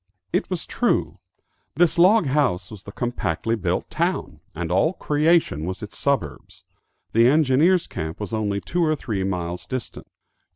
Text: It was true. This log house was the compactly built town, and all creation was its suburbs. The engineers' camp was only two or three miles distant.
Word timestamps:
It 0.33 0.49
was 0.49 0.65
true. 0.65 1.19
This 1.75 1.99
log 1.99 2.25
house 2.25 2.71
was 2.71 2.85
the 2.85 2.91
compactly 2.91 3.55
built 3.55 3.87
town, 3.91 4.39
and 4.55 4.71
all 4.71 4.93
creation 4.93 5.63
was 5.63 5.83
its 5.83 5.95
suburbs. 5.95 6.65
The 7.13 7.27
engineers' 7.27 7.85
camp 7.85 8.19
was 8.19 8.33
only 8.33 8.61
two 8.61 8.83
or 8.83 8.95
three 8.95 9.23
miles 9.23 9.67
distant. 9.67 10.07